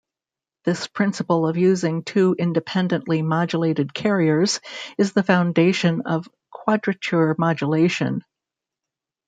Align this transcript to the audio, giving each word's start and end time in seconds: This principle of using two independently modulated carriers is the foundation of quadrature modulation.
This 0.65 0.87
principle 0.87 1.47
of 1.47 1.57
using 1.57 2.01
two 2.03 2.35
independently 2.39 3.21
modulated 3.21 3.93
carriers 3.93 4.59
is 4.97 5.13
the 5.13 5.21
foundation 5.21 6.01
of 6.07 6.27
quadrature 6.49 7.35
modulation. 7.37 8.23